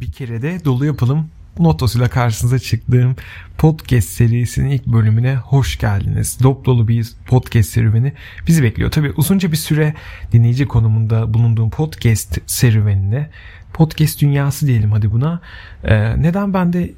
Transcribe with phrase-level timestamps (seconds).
[0.00, 3.16] Bir kere de dolu yapalım notosuyla karşınıza çıktığım
[3.58, 6.38] podcast serisinin ilk bölümüne hoş geldiniz.
[6.42, 8.12] Dop dolu bir podcast serüveni
[8.46, 8.90] bizi bekliyor.
[8.90, 9.94] Tabi uzunca bir süre
[10.32, 13.30] dinleyici konumunda bulunduğum podcast serüvenine
[13.72, 15.40] podcast dünyası diyelim hadi buna.
[15.84, 16.94] Ee, neden ben de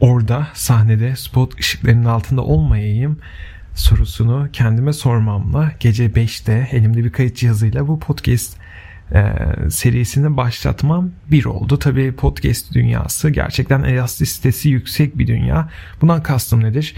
[0.00, 3.18] orada sahnede spot ışıklarının altında olmayayım
[3.74, 8.56] sorusunu kendime sormamla gece 5'te elimde bir kayıt cihazıyla bu podcast
[9.14, 9.24] e,
[9.70, 11.78] serisini başlatmam bir oldu.
[11.78, 15.68] Tabii podcast dünyası gerçekten elastisitesi yüksek bir dünya.
[16.00, 16.94] Bundan kastım nedir?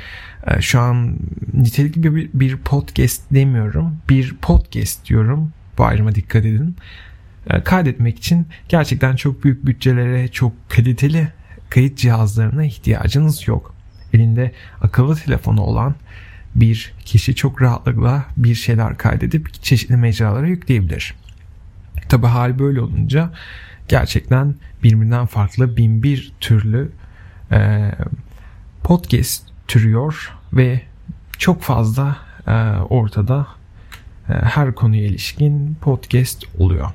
[0.47, 1.17] E, şu an
[1.55, 3.97] nitelikli bir, bir podcast demiyorum.
[4.09, 5.53] Bir podcast diyorum.
[5.79, 6.77] Bu ayrıma dikkat edin.
[7.51, 11.29] E, kaydetmek için gerçekten çok büyük bütçelere, çok kaliteli
[11.71, 13.75] kayıt cihazlarına ihtiyacınız yok.
[14.13, 15.95] Elinde akıllı telefonu olan
[16.55, 21.15] bir kişi çok rahatlıkla bir şeyler kaydedip çeşitli mecralara yükleyebilir.
[22.09, 23.31] Tabi hal böyle olunca
[23.89, 26.91] gerçekten birbirinden farklı bin bir türlü
[27.53, 27.91] e,
[28.85, 30.81] podcast türüyor ve
[31.39, 32.53] çok fazla e,
[32.91, 33.47] ortada
[34.29, 36.91] e, her konuya ilişkin podcast oluyor.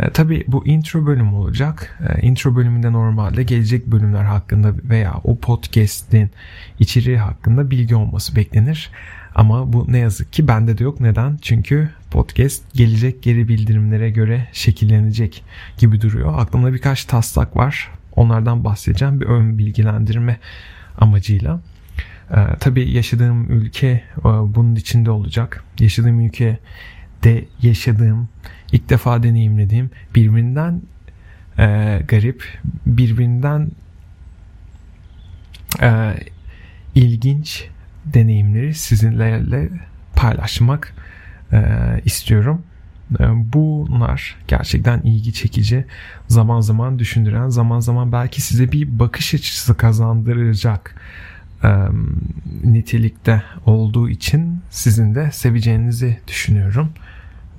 [0.00, 1.98] E, tabii bu intro bölüm olacak.
[2.08, 6.30] E, intro bölümünde normalde gelecek bölümler hakkında veya o podcast'in
[6.78, 8.90] içeriği hakkında bilgi olması beklenir.
[9.38, 11.00] Ama bu ne yazık ki bende de yok.
[11.00, 11.38] Neden?
[11.42, 15.44] Çünkü podcast gelecek geri bildirimlere göre şekillenecek
[15.78, 16.38] gibi duruyor.
[16.38, 17.90] Aklımda birkaç taslak var.
[18.16, 20.38] Onlardan bahsedeceğim bir ön bilgilendirme
[20.98, 21.60] amacıyla.
[22.30, 25.64] Ee, tabii yaşadığım ülke e, bunun içinde olacak.
[25.80, 26.58] Yaşadığım ülke
[27.24, 28.28] de yaşadığım,
[28.72, 30.82] ilk defa deneyimlediğim birbirinden
[31.58, 33.70] e, garip, birbirinden
[35.82, 36.14] e,
[36.94, 37.68] ilginç
[38.14, 39.68] deneyimleri sizinlerle
[40.14, 40.94] paylaşmak
[41.52, 41.60] e,
[42.04, 42.62] istiyorum.
[43.20, 45.84] E, bunlar gerçekten ilgi çekici,
[46.28, 50.94] zaman zaman düşündüren, zaman zaman belki size bir bakış açısı kazandıracak
[51.64, 51.68] e,
[52.64, 56.88] nitelikte olduğu için sizin de seveceğinizi düşünüyorum.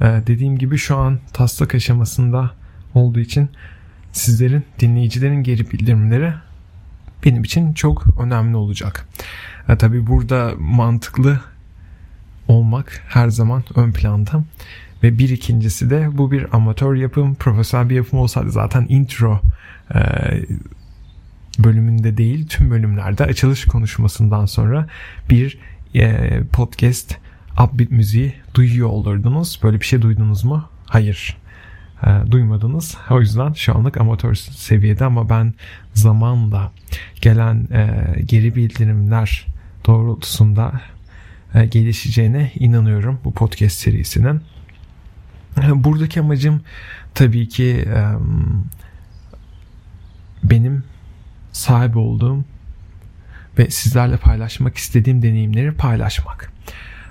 [0.01, 2.51] E, dediğim gibi şu an taslak aşamasında
[2.93, 3.49] olduğu için
[4.11, 6.33] sizlerin, dinleyicilerin geri bildirimleri
[7.25, 9.07] benim için çok önemli olacak.
[9.69, 11.39] E, tabii burada mantıklı
[12.47, 14.43] olmak her zaman ön planda.
[15.03, 19.41] Ve bir ikincisi de bu bir amatör yapım, profesyonel bir yapım olsaydı zaten intro
[19.95, 19.99] e,
[21.59, 24.87] bölümünde değil tüm bölümlerde açılış konuşmasından sonra
[25.29, 25.57] bir
[25.95, 27.17] e, podcast
[27.63, 29.59] upbeat müziği duyuyor olurdunuz.
[29.63, 30.69] Böyle bir şey duydunuz mu?
[30.85, 31.37] Hayır.
[32.03, 32.97] E, duymadınız.
[33.09, 35.53] O yüzden şu anlık amatör seviyede ama ben
[35.93, 36.71] zamanla
[37.21, 39.45] gelen e, geri bildirimler
[39.85, 40.81] doğrultusunda
[41.53, 44.41] e, gelişeceğine inanıyorum bu podcast serisinin.
[45.57, 46.61] E, buradaki amacım
[47.15, 48.03] tabii ki e,
[50.43, 50.83] benim
[51.51, 52.43] sahip olduğum
[53.57, 56.51] ve sizlerle paylaşmak istediğim deneyimleri paylaşmak.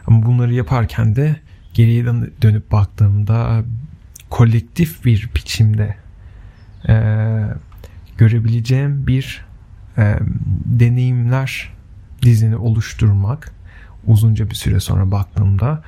[0.07, 1.37] Ama bunları yaparken de
[1.75, 2.05] geriye
[2.43, 3.65] dönüp baktığımda
[4.31, 5.97] kolektif bir biçimde
[6.89, 6.95] e,
[8.19, 9.45] görebileceğim bir
[9.99, 10.19] e,
[10.65, 11.73] deneyimler
[12.23, 13.53] dizini oluşturmak
[14.07, 15.83] uzunca bir süre sonra baktığımda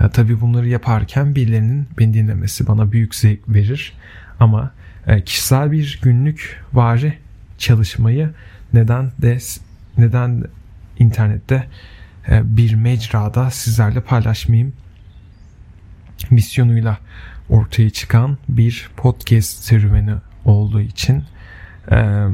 [0.00, 3.92] e, tabii bunları yaparken birilerinin beni dinlemesi bana büyük zevk verir.
[4.40, 4.70] Ama
[5.06, 7.18] e, kişisel bir günlük vari
[7.58, 8.30] çalışmayı
[8.72, 9.38] neden de
[9.98, 10.44] neden
[10.98, 11.66] internette
[12.28, 14.72] e, bir mecrada sizlerle paylaşmayayım
[16.30, 16.98] misyonuyla
[17.48, 20.14] ortaya çıkan bir podcast serüveni
[20.44, 21.24] olduğu için
[21.90, 22.26] e,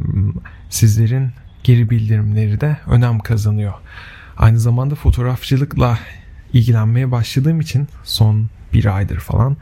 [0.71, 1.31] sizlerin
[1.65, 3.73] geri bildirimleri de önem kazanıyor.
[4.37, 5.99] Aynı zamanda fotoğrafçılıkla
[6.53, 9.57] ilgilenmeye başladığım için son bir aydır falan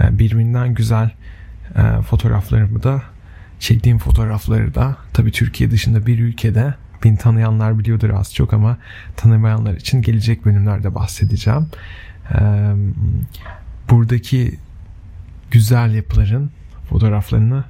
[0.00, 1.10] e, birbirinden güzel
[1.76, 3.02] e, fotoğraflarımı da
[3.60, 6.74] çektiğim fotoğrafları da tabii Türkiye dışında bir ülkede
[7.04, 8.76] beni tanıyanlar biliyordur az çok ama
[9.16, 11.66] tanımayanlar için gelecek bölümlerde bahsedeceğim.
[12.34, 12.40] E,
[13.90, 14.58] buradaki
[15.56, 16.50] güzel yapıların
[16.88, 17.64] fotoğraflarını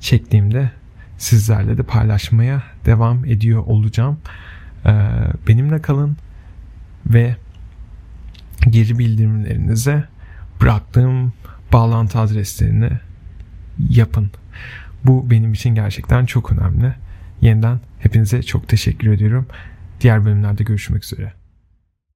[0.00, 0.70] çektiğimde
[1.18, 4.18] sizlerle de paylaşmaya devam ediyor olacağım.
[4.86, 4.90] Ee,
[5.48, 6.16] benimle kalın
[7.06, 7.36] ve
[8.70, 10.04] geri bildirimlerinize
[10.60, 11.32] bıraktığım
[11.72, 12.90] bağlantı adreslerini
[13.88, 14.30] yapın.
[15.04, 16.94] Bu benim için gerçekten çok önemli.
[17.40, 19.46] Yeniden hepinize çok teşekkür ediyorum.
[20.00, 21.43] Diğer bölümlerde görüşmek üzere.